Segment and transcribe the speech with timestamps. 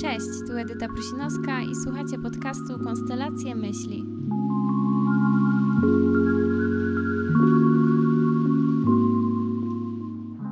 [0.00, 4.04] Cześć, tu Edyta Prusinowska i słuchacie podcastu Konstelacje Myśli.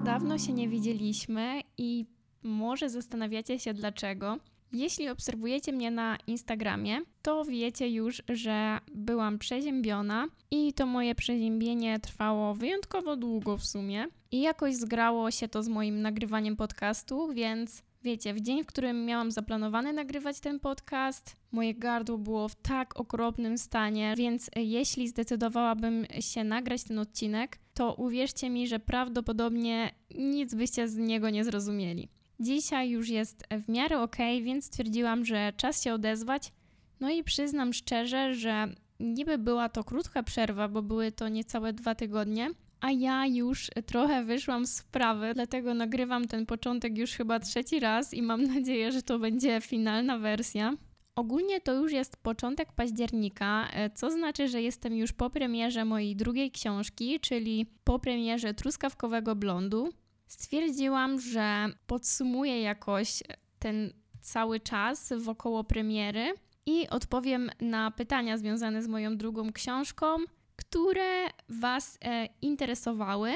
[0.05, 2.07] Dawno się nie widzieliśmy i
[2.43, 4.39] może zastanawiacie się dlaczego.
[4.73, 12.01] Jeśli obserwujecie mnie na Instagramie, to wiecie już, że byłam przeziębiona i to moje przeziębienie
[12.01, 14.07] trwało wyjątkowo długo w sumie.
[14.31, 19.05] I jakoś zgrało się to z moim nagrywaniem podcastu, więc wiecie, w dzień, w którym
[19.05, 26.07] miałam zaplanowane nagrywać ten podcast, moje gardło było w tak okropnym stanie, więc jeśli zdecydowałabym
[26.21, 32.09] się nagrać ten odcinek, to uwierzcie mi, że prawdopodobnie nic byście z niego nie zrozumieli.
[32.41, 36.53] Dzisiaj już jest w miarę ok, więc stwierdziłam, że czas się odezwać.
[37.01, 38.69] No i przyznam szczerze, że
[39.01, 42.51] niby była to krótka przerwa, bo były to niecałe dwa tygodnie,
[42.81, 48.15] a ja już trochę wyszłam z sprawy, dlatego nagrywam ten początek już chyba trzeci raz
[48.15, 50.73] i mam nadzieję, że to będzie finalna wersja.
[51.17, 56.51] Ogólnie to już jest początek października, co znaczy, że jestem już po premierze mojej drugiej
[56.51, 59.89] książki, czyli po premierze Truskawkowego Blondu
[60.27, 63.23] stwierdziłam, że podsumuję jakoś
[63.59, 66.35] ten cały czas wokoło premiery
[66.67, 70.17] i odpowiem na pytania związane z moją drugą książką,
[70.57, 73.35] które Was e, interesowały.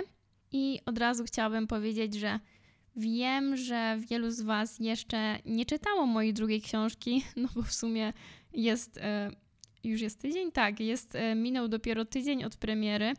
[0.52, 2.40] I od razu chciałabym powiedzieć, że
[2.96, 8.12] wiem, że wielu z Was jeszcze nie czytało mojej drugiej książki, no bo w sumie
[8.52, 8.98] jest.
[8.98, 9.30] E,
[9.84, 10.52] już jest tydzień?
[10.52, 13.12] Tak, jest, e, minął dopiero tydzień od premiery,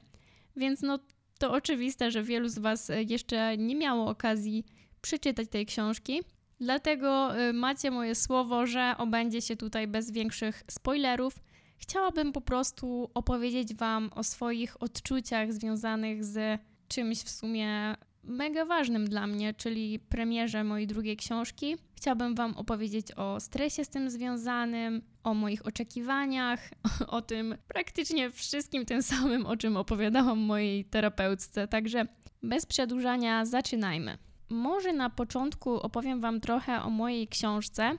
[0.55, 0.99] więc no
[1.41, 4.65] to oczywiste, że wielu z Was e, jeszcze nie miało okazji
[5.01, 6.21] przeczytać tej książki.
[6.59, 11.35] Dlatego e, macie moje słowo, że obędzie się tutaj bez większych spoilerów.
[11.77, 19.07] Chciałabym po prostu opowiedzieć Wam o swoich odczuciach związanych z czymś w sumie mega ważnym
[19.07, 21.75] dla mnie, czyli premierze mojej drugiej książki.
[21.95, 26.69] Chciałabym Wam opowiedzieć o stresie z tym związanym, o moich oczekiwaniach,
[27.07, 31.67] o tym praktycznie wszystkim tym samym, o czym opowiadałam mojej terapeutce.
[31.67, 32.05] Także
[32.43, 34.17] bez przedłużania zaczynajmy.
[34.49, 37.97] Może na początku opowiem Wam trochę o mojej książce.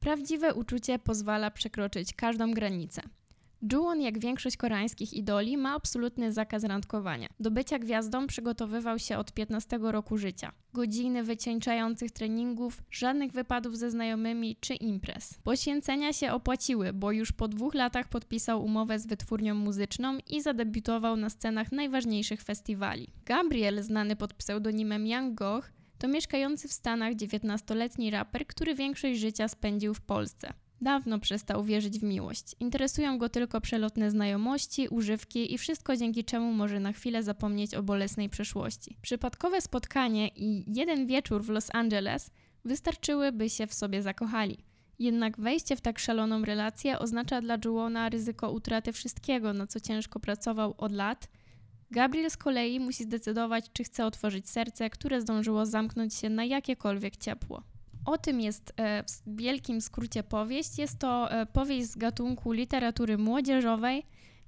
[0.00, 3.02] Prawdziwe uczucie pozwala przekroczyć każdą granicę.
[3.72, 7.28] Juwon, jak większość koreańskich idoli, ma absolutny zakaz randkowania.
[7.40, 10.52] Do bycia gwiazdą przygotowywał się od 15 roku życia.
[10.74, 15.34] Godziny wycieńczających treningów, żadnych wypadów ze znajomymi czy imprez.
[15.44, 21.16] Poświęcenia się opłaciły, bo już po dwóch latach podpisał umowę z wytwórnią muzyczną i zadebiutował
[21.16, 23.08] na scenach najważniejszych festiwali.
[23.24, 29.48] Gabriel, znany pod pseudonimem Young Goh, to mieszkający w Stanach 19-letni raper, który większość życia
[29.48, 30.52] spędził w Polsce.
[30.82, 32.56] Dawno przestał wierzyć w miłość.
[32.60, 37.82] Interesują go tylko przelotne znajomości, używki i wszystko, dzięki czemu może na chwilę zapomnieć o
[37.82, 38.96] bolesnej przeszłości.
[39.02, 42.30] Przypadkowe spotkanie i jeden wieczór w Los Angeles
[42.64, 44.58] wystarczyły, by się w sobie zakochali.
[44.98, 50.20] Jednak wejście w tak szaloną relację oznacza dla Juona ryzyko utraty wszystkiego, na co ciężko
[50.20, 51.28] pracował od lat.
[51.90, 57.16] Gabriel z kolei musi zdecydować, czy chce otworzyć serce, które zdążyło zamknąć się na jakiekolwiek
[57.16, 57.62] ciepło.
[58.04, 60.78] O tym jest e, w wielkim skrócie powieść.
[60.78, 64.02] Jest to e, powieść z gatunku literatury młodzieżowej.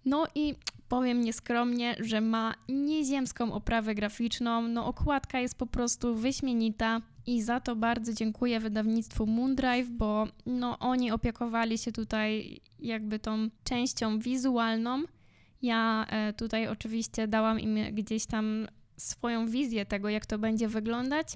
[0.05, 0.55] No i
[0.89, 4.63] powiem nieskromnie, że ma nieziemską oprawę graficzną.
[4.63, 10.79] No okładka jest po prostu wyśmienita i za to bardzo dziękuję wydawnictwu Moondrive, bo no
[10.79, 15.03] oni opiekowali się tutaj jakby tą częścią wizualną.
[15.63, 18.67] Ja e, tutaj oczywiście dałam im gdzieś tam
[18.97, 21.29] swoją wizję tego, jak to będzie wyglądać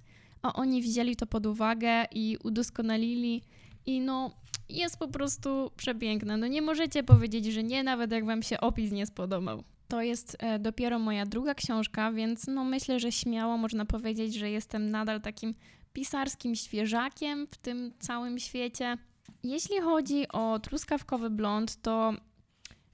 [0.49, 3.43] a oni wzięli to pod uwagę i udoskonalili
[3.87, 4.31] i no
[4.69, 6.37] jest po prostu przepiękne.
[6.37, 9.65] No nie możecie powiedzieć, że nie, nawet jak wam się opis nie spodobał.
[9.89, 14.51] To jest e, dopiero moja druga książka, więc no myślę, że śmiało można powiedzieć, że
[14.51, 15.55] jestem nadal takim
[15.93, 18.99] pisarskim świeżakiem w tym całym świecie.
[19.43, 22.13] Jeśli chodzi o truskawkowy blond, to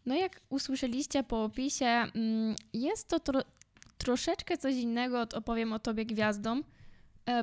[0.06, 3.41] no jak usłyszeliście po opisie, mm, jest to tro
[3.98, 6.62] troszeczkę coś innego od opowiem o tobie gwiazdą, E,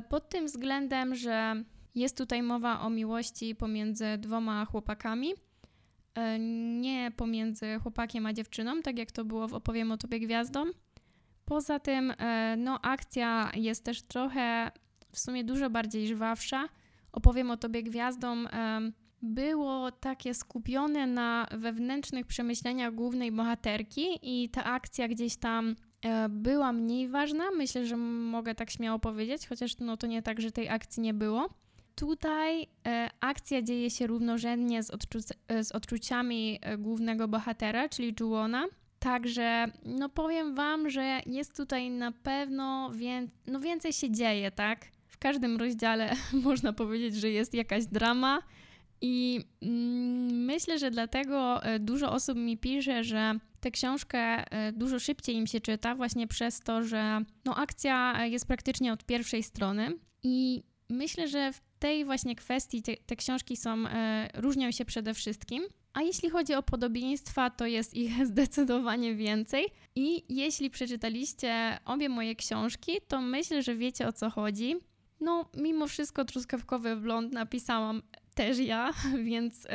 [0.08, 5.32] pod tym względem, że jest tutaj mowa o miłości pomiędzy dwoma chłopakami,
[6.14, 6.38] e,
[6.80, 10.64] nie pomiędzy chłopakiem a dziewczyną, tak jak to było w Opowiem o Tobie Gwiazdą.
[11.44, 14.70] Poza tym, e, no, akcja jest też trochę,
[15.12, 16.68] w sumie dużo bardziej żwawsza.
[17.12, 18.44] Opowiem o Tobie Gwiazdą
[19.22, 25.91] było takie skupione na wewnętrznych przemyśleniach głównej bohaterki i ta akcja gdzieś tam E,
[26.28, 27.44] była mniej ważna.
[27.50, 31.14] Myślę, że mogę tak śmiało powiedzieć, chociaż no to nie tak, że tej akcji nie
[31.14, 31.48] było.
[31.94, 38.14] Tutaj e, akcja dzieje się równorzędnie z, odczu- e, z odczuciami e, głównego bohatera, czyli
[38.20, 38.66] Juona.
[38.98, 42.90] Także no powiem wam, że jest tutaj na pewno
[43.46, 44.86] no więcej się dzieje, tak?
[45.06, 46.12] W każdym rozdziale
[46.44, 48.38] można powiedzieć, że jest jakaś drama.
[49.00, 54.98] I mm, myślę, że dlatego e, dużo osób mi pisze, że tę książkę e, dużo
[54.98, 59.98] szybciej im się czyta, właśnie przez to, że no, akcja jest praktycznie od pierwszej strony.
[60.22, 65.14] I myślę, że w tej właśnie kwestii te, te książki są, e, różnią się przede
[65.14, 65.64] wszystkim.
[65.92, 69.66] A jeśli chodzi o podobieństwa, to jest ich zdecydowanie więcej.
[69.94, 74.76] I jeśli przeczytaliście obie moje książki, to myślę, że wiecie o co chodzi.
[75.20, 78.02] No, mimo wszystko truskawkowy blond napisałam
[78.34, 78.92] też ja,
[79.30, 79.66] więc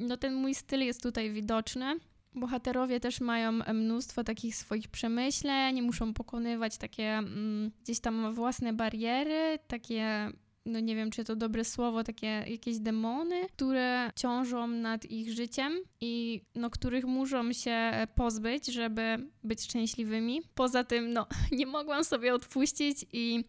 [0.00, 1.96] no, ten mój styl jest tutaj widoczny.
[2.34, 9.58] Bohaterowie też mają mnóstwo takich swoich przemyśleń, muszą pokonywać takie mm, gdzieś tam własne bariery,
[9.66, 10.32] takie
[10.66, 15.72] no nie wiem, czy to dobre słowo, takie jakieś demony, które ciążą nad ich życiem
[16.00, 20.42] i no, których muszą się pozbyć, żeby być szczęśliwymi.
[20.54, 21.26] Poza tym, no,
[21.58, 23.44] nie mogłam sobie odpuścić i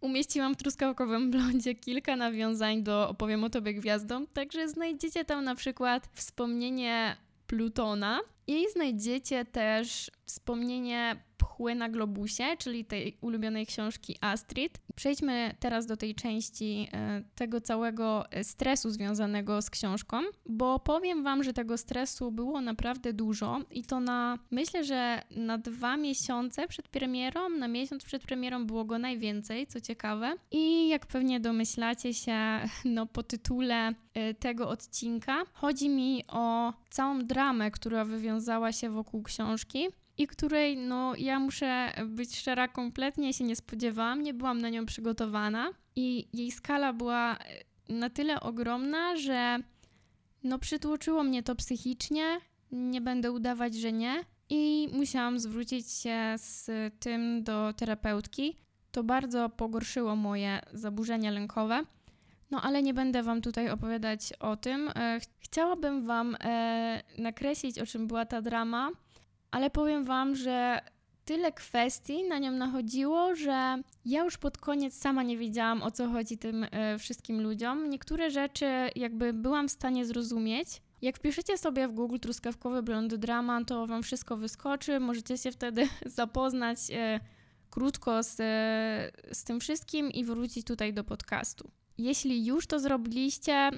[0.00, 5.54] umieściłam w truskawkowym blondzie kilka nawiązań do Opowiem o Tobie Gwiazdą, także znajdziecie tam na
[5.54, 7.16] przykład wspomnienie
[7.50, 8.20] plutôt tonnant.
[8.50, 14.78] I znajdziecie też wspomnienie Pchły na globusie, czyli tej ulubionej książki Astrid.
[14.94, 21.44] Przejdźmy teraz do tej części e, tego całego stresu związanego z książką, bo powiem Wam,
[21.44, 26.88] że tego stresu było naprawdę dużo i to na, myślę, że na dwa miesiące przed
[26.88, 30.34] premierą, na miesiąc przed premierą było go najwięcej, co ciekawe.
[30.50, 32.38] I jak pewnie domyślacie się,
[32.84, 38.39] no po tytule e, tego odcinka, chodzi mi o całą dramę, która wywiązała
[38.72, 39.88] się wokół książki
[40.18, 44.86] i której, no ja muszę być szczera, kompletnie się nie spodziewałam, nie byłam na nią
[44.86, 47.38] przygotowana i jej skala była e,
[47.88, 49.58] na tyle ogromna, że
[50.42, 52.40] no przytłoczyło mnie to psychicznie,
[52.72, 56.70] nie będę udawać, że nie i musiałam zwrócić się z
[57.00, 58.56] tym do terapeutki.
[58.90, 61.84] To bardzo pogorszyło moje zaburzenia lękowe.
[62.50, 64.88] No ale nie będę Wam tutaj opowiadać o tym.
[64.88, 68.90] E, chciałabym Wam e, nakreślić, o czym była ta drama
[69.50, 70.80] ale powiem Wam, że
[71.24, 76.08] tyle kwestii na nią nachodziło, że ja już pod koniec sama nie wiedziałam o co
[76.08, 76.68] chodzi tym y,
[76.98, 77.90] wszystkim ludziom.
[77.90, 80.82] Niektóre rzeczy jakby byłam w stanie zrozumieć.
[81.02, 85.00] Jak wpiszecie sobie w Google truskawkowy blond drama, to Wam wszystko wyskoczy.
[85.00, 86.78] Możecie się wtedy zapoznać
[87.70, 88.36] krótko z,
[89.32, 91.70] z tym wszystkim i wrócić tutaj do podcastu.
[92.00, 93.70] Jeśli już to zrobiliście,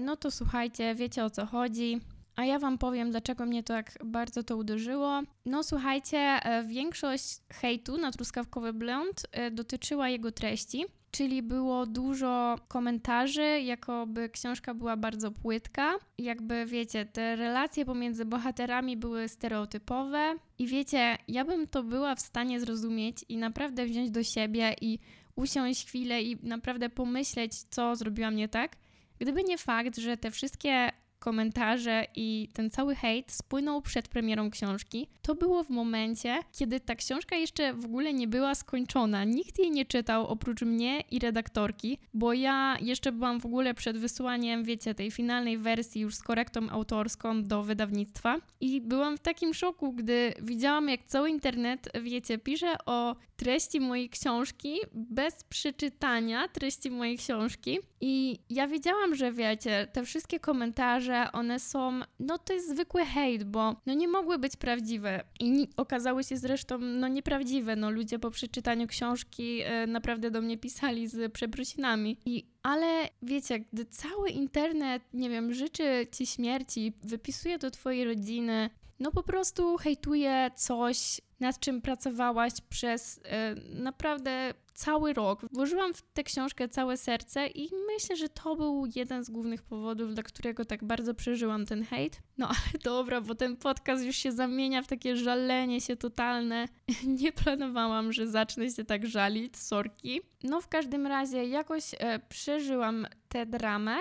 [0.00, 2.00] no to słuchajcie, wiecie o co chodzi.
[2.36, 5.22] A ja Wam powiem, dlaczego mnie to tak bardzo to uderzyło.
[5.46, 12.56] No słuchajcie, e, większość hejtu na truskawkowy blond e, dotyczyła jego treści, czyli było dużo
[12.68, 15.94] komentarzy, jakoby książka była bardzo płytka.
[16.18, 22.20] Jakby wiecie, te relacje pomiędzy bohaterami były stereotypowe i wiecie, ja bym to była w
[22.20, 24.98] stanie zrozumieć i naprawdę wziąć do siebie i
[25.36, 28.76] usiąść chwilę i naprawdę pomyśleć, co zrobiłam nie tak.
[29.18, 35.08] Gdyby nie fakt, że te wszystkie komentarze i ten cały hejt spłynął przed premierą książki,
[35.22, 39.24] to było w momencie, kiedy ta książka jeszcze w ogóle nie była skończona.
[39.24, 43.98] Nikt jej nie czytał oprócz mnie i redaktorki, bo ja jeszcze byłam w ogóle przed
[43.98, 48.36] wysłaniem, wiecie, tej finalnej wersji już z korektą autorską do wydawnictwa.
[48.60, 54.10] I byłam w takim szoku, gdy widziałam, jak cały internet, wiecie, pisze o treści mojej
[54.10, 57.78] książki bez przeczytania treści mojej książki.
[58.00, 63.44] I ja wiedziałam, że wiecie, te wszystkie komentarze, one są, no to jest zwykły hejt,
[63.44, 65.24] bo no nie mogły być prawdziwe.
[65.40, 70.58] I okazały się zresztą no nieprawdziwe, no ludzie po przeczytaniu książki e, naprawdę do mnie
[70.58, 77.58] pisali z przeprosinami i ale wiecie, gdy cały internet, nie wiem, życzy ci śmierci, wypisuje
[77.58, 85.12] do twojej rodziny, no po prostu hejtuje coś, nad czym pracowałaś przez e, naprawdę cały
[85.12, 85.40] rok.
[85.52, 90.14] Włożyłam w tę książkę całe serce i myślę, że to był jeden z głównych powodów,
[90.14, 92.22] dla którego tak bardzo przeżyłam ten hejt.
[92.38, 96.68] No ale dobra, bo ten podcast już się zamienia w takie żalenie się totalne.
[97.22, 100.20] Nie planowałam, że zacznę się tak żalić, sorki.
[100.42, 103.96] No w każdym razie jakoś e, przeżyłam tę dramę.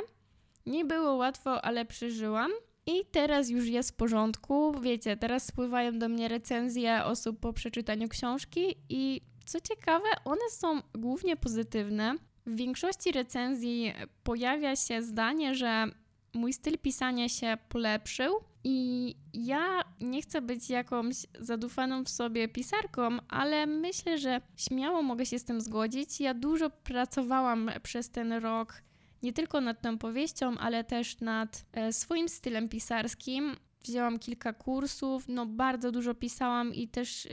[0.66, 2.52] Nie było łatwo, ale przeżyłam.
[2.88, 4.80] I teraz już jest w porządku.
[4.82, 10.82] Wiecie, teraz spływają do mnie recenzje osób po przeczytaniu książki i co ciekawe, one są
[10.94, 12.16] głównie pozytywne.
[12.46, 15.86] W większości recenzji pojawia się zdanie, że
[16.34, 23.18] mój styl pisania się polepszył i ja nie chcę być jakąś zadufaną w sobie pisarką,
[23.28, 26.20] ale myślę, że śmiało mogę się z tym zgodzić.
[26.20, 28.82] Ja dużo pracowałam przez ten rok
[29.26, 33.56] nie tylko nad tą powieścią, ale też nad e, swoim stylem pisarskim.
[33.84, 37.30] Wzięłam kilka kursów, no bardzo dużo pisałam i też e,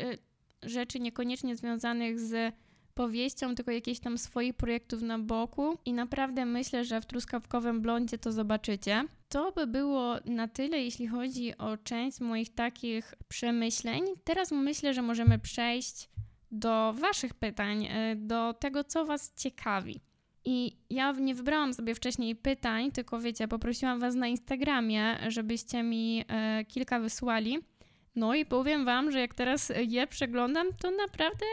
[0.62, 2.54] rzeczy niekoniecznie związanych z
[2.94, 8.18] powieścią, tylko jakichś tam swoich projektów na boku i naprawdę myślę, że w Truskawkowym Blondzie
[8.18, 9.04] to zobaczycie.
[9.28, 14.04] To by było na tyle, jeśli chodzi o część moich takich przemyśleń.
[14.24, 16.10] Teraz myślę, że możemy przejść
[16.50, 20.00] do Waszych pytań, e, do tego, co Was ciekawi.
[20.44, 26.24] I ja nie wybrałam sobie wcześniej pytań, tylko wiecie, poprosiłam Was na Instagramie, żebyście mi
[26.28, 27.58] e, kilka wysłali.
[28.16, 31.46] No i powiem Wam, że jak teraz je przeglądam, to naprawdę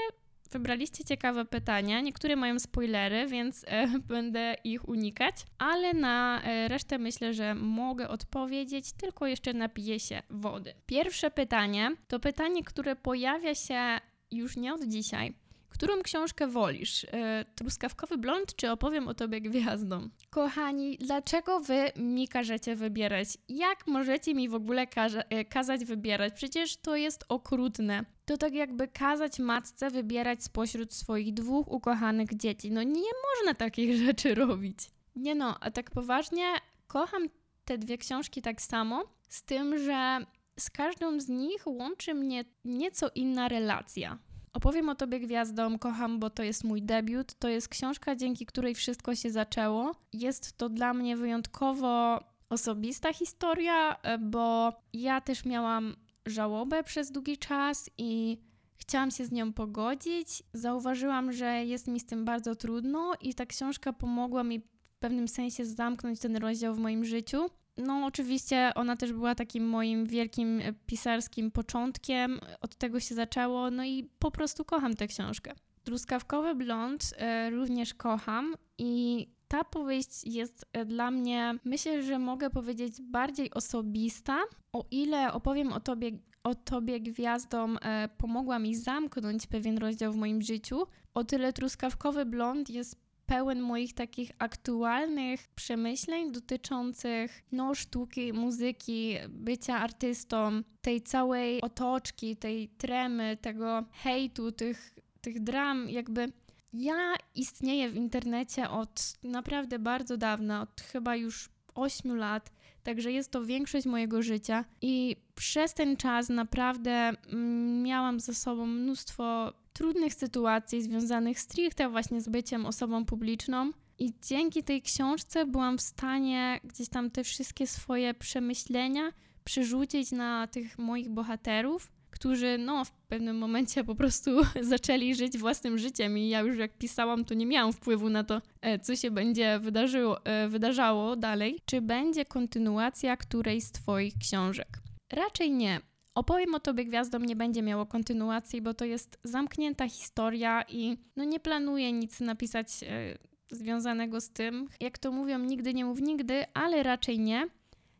[0.51, 2.01] wybraliście ciekawe pytania.
[2.01, 8.07] Niektóre mają spoilery, więc e, będę ich unikać, ale na e, resztę myślę, że mogę
[8.09, 10.73] odpowiedzieć, tylko jeszcze napiję się wody.
[10.85, 13.99] Pierwsze pytanie to pytanie, które pojawia się
[14.31, 15.33] już nie od dzisiaj.
[15.69, 17.05] Którą książkę wolisz?
[17.11, 20.09] E, truskawkowy blond czy opowiem o tobie gwiazdą?
[20.29, 23.27] Kochani, dlaczego wy mi każecie wybierać?
[23.49, 24.87] Jak możecie mi w ogóle
[25.29, 26.33] e, kazać wybierać?
[26.33, 28.05] Przecież to jest okrutne.
[28.25, 32.71] To tak jakby kazać matce wybierać spośród swoich dwóch ukochanych dzieci.
[32.71, 34.79] No nie można takich rzeczy robić.
[35.15, 36.45] Nie no, a tak poważnie,
[36.87, 37.27] kocham
[37.65, 40.25] te dwie książki tak samo, z tym, że
[40.59, 44.17] z każdą z nich łączy mnie nieco inna relacja.
[44.53, 47.33] Opowiem o Tobie Gwiazdom, kocham, bo to jest mój debiut.
[47.33, 49.95] To jest książka, dzięki której wszystko się zaczęło.
[50.13, 57.37] Jest to dla mnie wyjątkowo osobista historia, e, bo ja też miałam żałobę przez długi
[57.37, 58.37] czas i
[58.75, 60.43] chciałam się z nią pogodzić.
[60.53, 65.27] Zauważyłam, że jest mi z tym bardzo trudno i ta książka pomogła mi w pewnym
[65.27, 67.49] sensie zamknąć ten rozdział w moim życiu.
[67.77, 72.39] No, oczywiście ona też była takim moim wielkim e, pisarskim początkiem.
[72.61, 75.53] Od tego się zaczęło, no i po prostu kocham tę książkę.
[75.83, 82.49] Truskawkowy blond e, również kocham i ta powieść jest e, dla mnie, myślę, że mogę
[82.49, 84.39] powiedzieć, bardziej osobista.
[84.73, 86.11] O ile opowiem o tobie,
[86.43, 87.79] o tobie gwiazdom,
[88.17, 93.93] pomogła mi zamknąć pewien rozdział w moim życiu, o tyle truskawkowy blond jest pełen moich
[93.93, 103.83] takich aktualnych przemyśleń dotyczących no, sztuki, muzyki, bycia artystą, tej całej otoczki, tej tremy, tego
[103.93, 106.31] hejtu, tych, tych dram, jakby.
[106.73, 112.51] Ja istnieję w internecie od naprawdę bardzo dawna, od chyba już 8 lat,
[112.83, 118.65] także jest to większość mojego życia i przez ten czas naprawdę mm, miałam ze sobą
[118.65, 123.71] mnóstwo trudnych sytuacji związanych stricte właśnie z byciem osobą publiczną.
[123.99, 129.11] I dzięki tej książce byłam w stanie gdzieś tam te wszystkie swoje przemyślenia
[129.43, 135.77] przerzucić na tych moich bohaterów, którzy no w pewnym momencie po prostu zaczęli żyć własnym
[135.77, 139.11] życiem i ja już jak pisałam, to nie miałam wpływu na to, e, co się
[139.11, 141.59] będzie wydarzyło, e, wydarzało dalej.
[141.65, 144.79] Czy będzie kontynuacja którejś z Twoich książek?
[145.13, 145.88] Raczej nie.
[146.15, 151.23] Opowiem o Tobie Gwiazdom nie będzie miało kontynuacji, bo to jest zamknięta historia i no
[151.23, 153.17] nie planuję nic napisać e,
[153.51, 154.67] związanego z tym.
[154.79, 157.47] Jak to mówią, nigdy nie mów nigdy, ale raczej nie.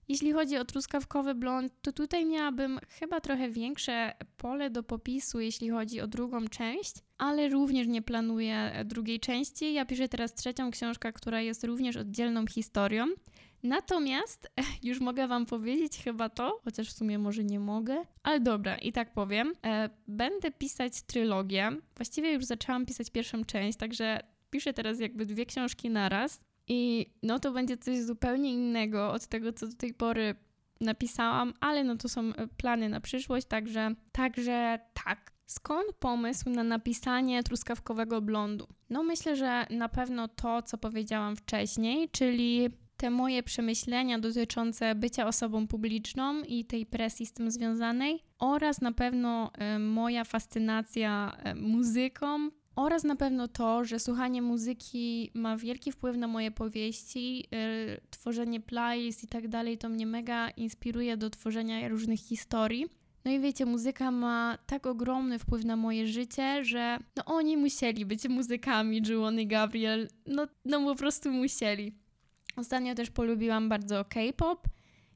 [0.09, 5.69] Jeśli chodzi o truskawkowy blond, to tutaj miałabym chyba trochę większe pole do popisu, jeśli
[5.69, 9.73] chodzi o drugą część, ale również nie planuję drugiej części.
[9.73, 13.05] Ja piszę teraz trzecią książkę, która jest również oddzielną historią.
[13.63, 14.51] Natomiast
[14.83, 18.91] już mogę Wam powiedzieć chyba to, chociaż w sumie może nie mogę, ale dobra, i
[18.91, 19.53] tak powiem.
[19.65, 21.69] E, będę pisać trylogię.
[21.95, 26.41] Właściwie już zaczęłam pisać pierwszą część, także piszę teraz jakby dwie książki naraz.
[26.67, 30.35] I no to będzie coś zupełnie innego od tego, co do tej pory
[30.81, 35.31] napisałam, ale no to są e, plany na przyszłość, także, także tak.
[35.45, 38.67] Skąd pomysł na napisanie truskawkowego blondu?
[38.89, 45.27] No myślę, że na pewno to, co powiedziałam wcześniej, czyli te moje przemyślenia dotyczące bycia
[45.27, 51.55] osobą publiczną i tej presji z tym związanej, oraz na pewno y, moja fascynacja y,
[51.55, 57.45] muzyką, oraz na pewno to, że słuchanie muzyki ma wielki wpływ na moje powieści,
[57.95, 62.85] y, tworzenie playlist i tak dalej, to mnie mega inspiruje do tworzenia różnych historii.
[63.25, 68.05] No i wiecie, muzyka ma tak ogromny wpływ na moje życie, że no oni musieli
[68.05, 71.98] być muzykami, Juon i Gabriel, no, no po prostu musieli.
[72.59, 74.67] Ostatnio też polubiłam bardzo K-pop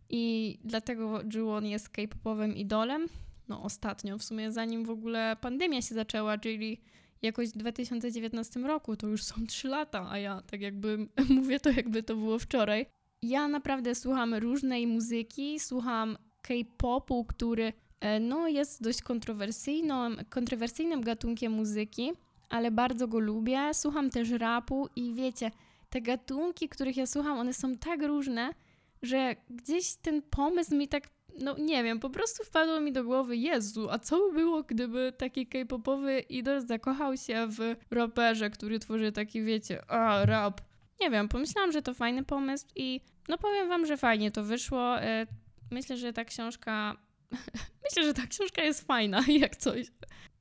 [0.10, 3.08] i dlatego Juwon jest K-popowym idolem.
[3.48, 6.82] No ostatnio, w sumie zanim w ogóle pandemia się zaczęła, czyli
[7.22, 11.72] jakoś w 2019 roku, to już są 3 lata, a ja tak jakby mówię to
[11.72, 12.86] jakby to było wczoraj.
[13.22, 21.52] Ja naprawdę słucham różnej muzyki, słucham K-popu, który e, no, jest dość kontrowersyjną, kontrowersyjnym gatunkiem
[21.52, 22.12] muzyki,
[22.50, 23.74] ale bardzo go lubię.
[23.74, 25.52] Słucham też rapu i wiecie,
[25.94, 28.54] te gatunki, których ja słucham, one są tak różne,
[29.02, 31.04] że gdzieś ten pomysł mi tak
[31.40, 35.14] no nie wiem, po prostu wpadło mi do głowy, Jezu, a co by było, gdyby
[35.18, 40.62] taki k-popowy idol zakochał się w raperze, który tworzy taki, wiecie, a, rap.
[41.02, 45.02] Nie wiem, pomyślałam, że to fajny pomysł i no powiem wam, że fajnie to wyszło.
[45.02, 45.28] E,
[45.72, 46.98] myślę, że ta książka,
[47.86, 49.88] myślę, że ta książka jest fajna, jak coś.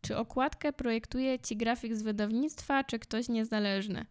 [0.02, 4.06] Czy okładkę projektuje ci grafik z wydawnictwa, czy ktoś niezależny?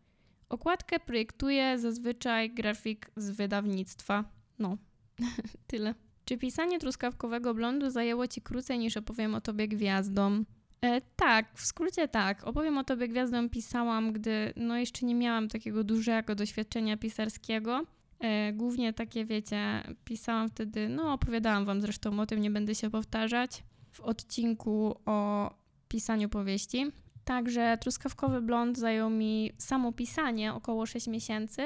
[0.51, 4.23] Okładkę projektuje zazwyczaj grafik z wydawnictwa.
[4.59, 4.77] No,
[5.67, 5.95] tyle.
[6.25, 10.45] Czy pisanie truskawkowego blondu zajęło ci krócej niż opowiem o tobie gwiazdom?
[10.81, 12.43] E, tak, w skrócie tak.
[12.43, 17.85] Opowiem o tobie gwiazdom pisałam, gdy no jeszcze nie miałam takiego dużego doświadczenia pisarskiego.
[18.19, 22.89] E, głównie takie, wiecie, pisałam wtedy, no opowiadałam wam zresztą o tym, nie będę się
[22.89, 25.49] powtarzać, w odcinku o
[25.87, 26.91] pisaniu powieści.
[27.31, 31.61] Także truskawkowy blond zajął mi samo pisanie około 6 miesięcy,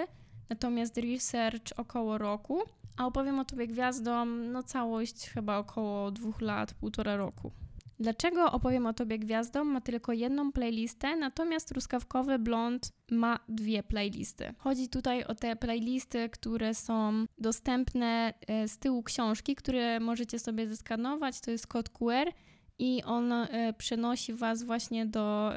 [0.50, 2.62] natomiast research około roku,
[2.98, 7.52] a opowiem o Tobie Gwiazdom, no całość chyba około dwóch lat, półtora roku.
[8.00, 14.54] Dlaczego opowiem o Tobie Gwiazdom ma tylko jedną playlistę, natomiast Truskawkowy Blond ma dwie playlisty.
[14.58, 20.68] Chodzi tutaj o te playlisty, które są dostępne e, z tyłu książki, które możecie sobie
[20.68, 22.32] zeskanować, to jest kod QR
[22.80, 25.52] i on e, przenosi Was właśnie do,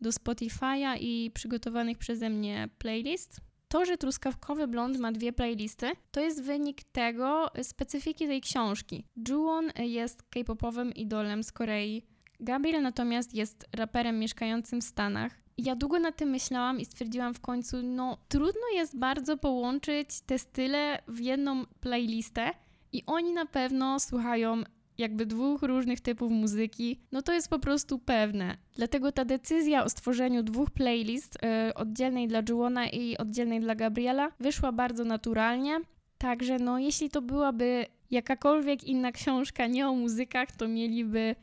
[0.00, 3.40] do Spotify'a i przygotowanych przeze mnie playlist.
[3.68, 9.04] To, że Truskawkowy Blond ma dwie playlisty, to jest wynik tego, e, specyfiki tej książki.
[9.28, 12.02] Juwon jest k-popowym idolem z Korei,
[12.40, 15.32] Gabriel natomiast jest raperem mieszkającym w Stanach.
[15.58, 20.38] Ja długo na tym myślałam i stwierdziłam w końcu, no trudno jest bardzo połączyć te
[20.38, 22.50] style w jedną playlistę
[22.92, 24.62] i oni na pewno słuchają
[25.00, 28.56] jakby dwóch różnych typów muzyki, no to jest po prostu pewne.
[28.76, 34.32] Dlatego ta decyzja o stworzeniu dwóch playlist, yy, oddzielnej dla Juwona i oddzielnej dla Gabriela,
[34.40, 35.80] wyszła bardzo naturalnie.
[36.18, 41.34] Także no, jeśli to byłaby jakakolwiek inna książka nie o muzykach, to mieliby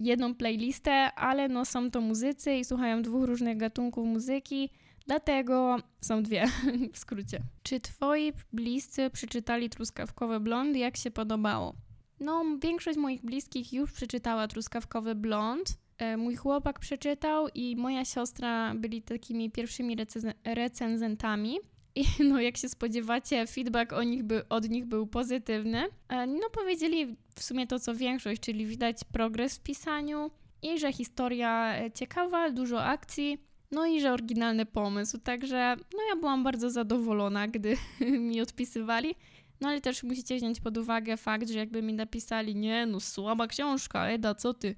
[0.00, 4.70] jedną playlistę, ale no są to muzycy i słuchają dwóch różnych gatunków muzyki,
[5.06, 6.44] dlatego są dwie
[6.92, 7.40] w skrócie.
[7.62, 10.76] Czy twoi bliscy przeczytali Truskawkowe Blond?
[10.76, 11.74] Jak się podobało?
[12.22, 15.78] No, większość moich bliskich już przeczytała Truskawkowy Blond.
[15.98, 19.96] E, mój chłopak przeczytał i moja siostra byli takimi pierwszymi
[20.44, 21.58] recenzentami.
[21.94, 25.88] I no, jak się spodziewacie, feedback o nich by, od nich był pozytywny.
[26.08, 30.30] E, no, powiedzieli w sumie to, co większość, czyli widać progres w pisaniu
[30.62, 33.38] i że historia e, ciekawa, dużo akcji,
[33.70, 35.18] no i że oryginalny pomysł.
[35.18, 37.76] Także no, ja byłam bardzo zadowolona, gdy
[38.28, 39.14] mi odpisywali.
[39.62, 43.46] No ale też musicie wziąć pod uwagę fakt, że jakby mi napisali, nie no, słaba
[43.46, 44.76] książka, Eda, co ty?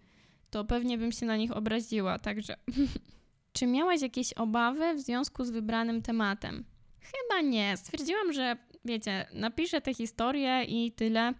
[0.50, 2.56] To pewnie bym się na nich obraziła, także...
[3.52, 6.64] Czy miałaś jakieś obawy w związku z wybranym tematem?
[7.00, 7.76] Chyba nie.
[7.76, 11.34] Stwierdziłam, że wiecie, napiszę tę historię i tyle.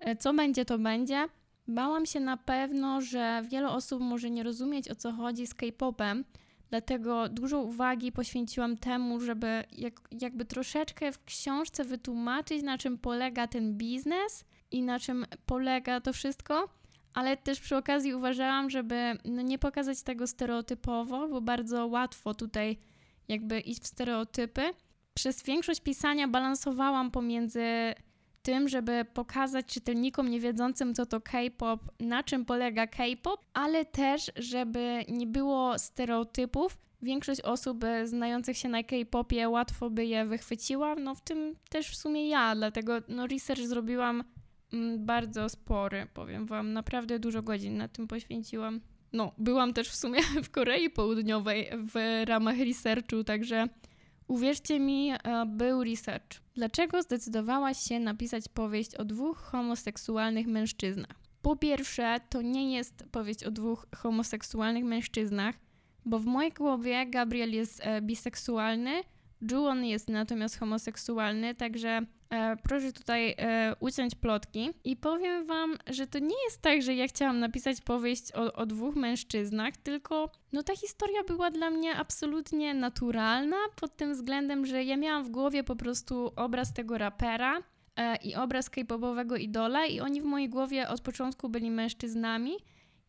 [0.00, 1.28] E, co będzie, to będzie.
[1.68, 6.24] Bałam się na pewno, że wiele osób może nie rozumieć o co chodzi z K-popem,
[6.70, 13.46] Dlatego dużo uwagi poświęciłam temu, żeby jak, jakby troszeczkę w książce wytłumaczyć, na czym polega
[13.46, 16.68] ten biznes i na czym polega to wszystko,
[17.14, 22.78] ale też przy okazji uważałam, żeby no, nie pokazać tego stereotypowo, bo bardzo łatwo tutaj
[23.28, 24.62] jakby iść w stereotypy.
[25.14, 27.94] Przez większość pisania balansowałam pomiędzy
[28.48, 35.04] tym, żeby pokazać czytelnikom niewiedzącym, co to K-pop, na czym polega K-pop, ale też, żeby
[35.08, 36.78] nie było stereotypów.
[37.02, 41.96] Większość osób znających się na K-popie łatwo by je wychwyciła, no w tym też w
[41.96, 44.24] sumie ja, dlatego no research zrobiłam
[44.72, 48.80] mm, bardzo spory, powiem wam, naprawdę dużo godzin na tym poświęciłam.
[49.12, 53.68] No, byłam też w sumie w Korei Południowej w ramach researchu, także
[54.28, 56.40] Uwierzcie mi, e, był research.
[56.54, 61.16] Dlaczego zdecydowałaś się napisać powieść o dwóch homoseksualnych mężczyznach?
[61.42, 65.54] Po pierwsze, to nie jest powieść o dwóch homoseksualnych mężczyznach,
[66.04, 69.02] bo w mojej głowie Gabriel jest e, biseksualny,
[69.50, 72.00] Juwon jest natomiast homoseksualny, także
[72.62, 74.70] proszę tutaj e, uciąć plotki.
[74.84, 78.66] I powiem wam, że to nie jest tak, że ja chciałam napisać powieść o, o
[78.66, 84.84] dwóch mężczyznach, tylko no ta historia była dla mnie absolutnie naturalna pod tym względem, że
[84.84, 87.62] ja miałam w głowie po prostu obraz tego rapera
[87.96, 92.52] e, i obraz k-popowego idola i oni w mojej głowie od początku byli mężczyznami.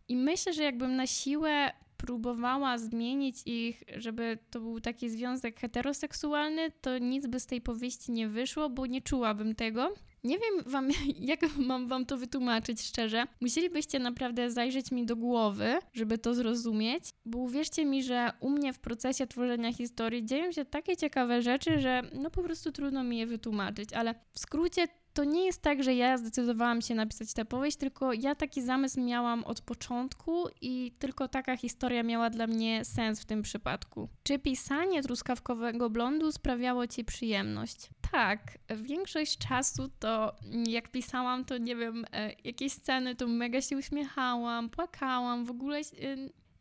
[0.08, 6.72] I myślę, że jakbym na siłę próbowała zmienić ich, żeby to był taki związek heteroseksualny,
[6.82, 9.94] to nic by z tej powieści nie wyszło, bo nie czułabym tego.
[10.24, 10.90] Nie wiem wam,
[11.32, 13.24] jak mam wam to wytłumaczyć szczerze.
[13.42, 18.74] Musielibyście naprawdę zajrzeć mi do głowy, żeby to zrozumieć, bo uwierzcie mi, że u mnie
[18.74, 23.18] w procesie tworzenia historii dzieją się takie ciekawe rzeczy, że no po prostu trudno mi
[23.18, 24.88] je wytłumaczyć, ale w skrócie
[25.20, 29.02] to nie jest tak, że ja zdecydowałam się napisać tę powieść, tylko ja taki zamysł
[29.02, 34.10] miałam od początku i tylko taka historia miała dla mnie sens w tym przypadku.
[34.24, 37.90] Czy pisanie truskawkowego blondu sprawiało ci przyjemność?
[38.12, 40.36] Tak, większość czasu to
[40.68, 45.82] jak pisałam, to nie wiem, e, jakieś sceny, to mega się uśmiechałam, płakałam, w ogóle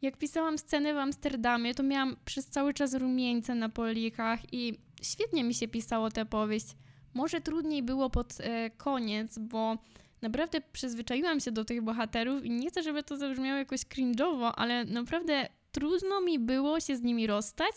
[0.03, 5.45] jak pisałam sceny w Amsterdamie, to miałam przez cały czas rumieńce na polikach i świetnie
[5.45, 6.67] mi się pisało tę powieść.
[7.15, 9.79] Może trudniej było pod e, koniec, bo
[10.23, 14.85] naprawdę przyzwyczaiłam się do tych bohaterów i nie chcę, żeby to zabrzmiało jakoś cringe'owo, ale
[14.85, 17.75] naprawdę trudno mi było się z nimi rozstać.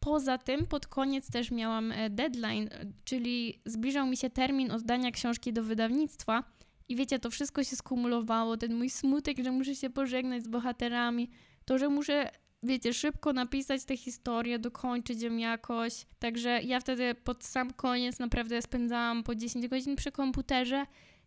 [0.00, 2.68] Poza tym pod koniec też miałam e, deadline,
[3.04, 6.44] czyli zbliżał mi się termin oddania książki do wydawnictwa
[6.88, 11.30] i wiecie, to wszystko się skumulowało, ten mój smutek, że muszę się pożegnać z bohaterami,
[11.64, 12.30] to, że muszę
[12.62, 16.06] wiecie, szybko napisać tę historię, dokończyć ją jakoś.
[16.18, 20.86] Także ja wtedy pod sam koniec naprawdę spędzałam po 10 godzin przy komputerze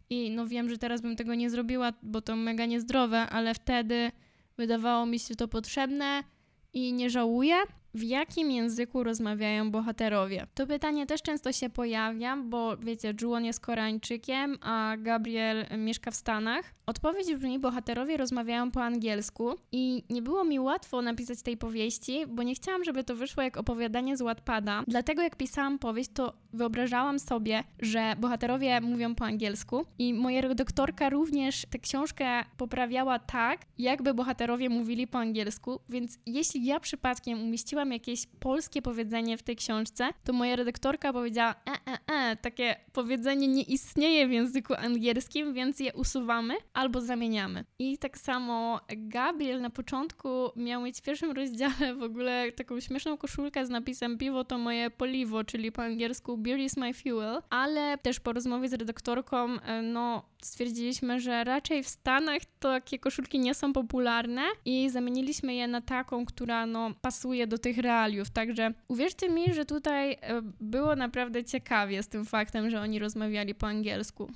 [0.10, 4.12] i no wiem, że teraz bym tego nie zrobiła, bo to mega niezdrowe, ale wtedy
[4.58, 6.24] wydawało mi się to potrzebne
[6.74, 7.56] i nie żałuję
[7.94, 10.48] w jakim języku rozmawiają bohaterowie?
[10.54, 16.16] To pytanie też często się pojawia, bo wiecie, Juon jest Koreańczykiem, a Gabriel mieszka w
[16.16, 16.74] Stanach.
[16.86, 22.44] Odpowiedź brzmi: bohaterowie rozmawiają po angielsku i nie było mi łatwo napisać tej powieści, bo
[22.44, 24.84] nie chciałam, żeby to wyszło jak opowiadanie z Wattpada.
[24.88, 31.10] Dlatego jak pisałam powieść, to wyobrażałam sobie, że bohaterowie mówią po angielsku i moja redaktorka
[31.10, 37.83] również tę książkę poprawiała tak, jakby bohaterowie mówili po angielsku, więc jeśli ja przypadkiem umieściłam
[37.92, 43.48] jakieś polskie powiedzenie w tej książce, to moja redaktorka powiedziała, e, e, e, takie powiedzenie
[43.48, 47.66] nie istnieje w języku angielskim, więc je usuwamy albo zamieniamy.
[47.80, 53.18] I tak samo Gabriel na początku miał mieć w pierwszym rozdziale w ogóle taką śmieszną
[53.18, 57.98] koszulkę z napisem piwo to moje poliwo, czyli po angielsku beer is my fuel, ale
[57.98, 63.54] też po rozmowie z redaktorką, e, no stwierdziliśmy, że raczej w Stanach takie koszulki nie
[63.54, 68.30] są popularne i zamieniliśmy je na taką, która no pasuje do tych tych realiów.
[68.30, 70.18] Także uwierzcie mi, że tutaj e,
[70.60, 74.32] było naprawdę ciekawie z tym faktem, że oni rozmawiali po angielsku.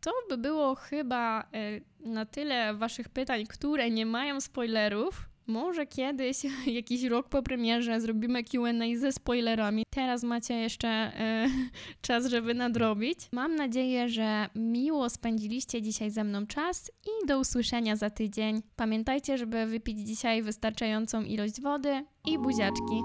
[0.00, 1.46] To by było chyba e,
[2.00, 5.29] na tyle waszych pytań, które nie mają spoilerów.
[5.50, 6.36] Może kiedyś,
[6.66, 9.82] jakiś rok po premierze, zrobimy QA ze spoilerami.
[9.90, 11.46] Teraz macie jeszcze e,
[12.02, 13.18] czas, żeby nadrobić.
[13.32, 18.62] Mam nadzieję, że miło spędziliście dzisiaj ze mną czas i do usłyszenia za tydzień.
[18.76, 23.02] Pamiętajcie, żeby wypić dzisiaj wystarczającą ilość wody i buziaczki.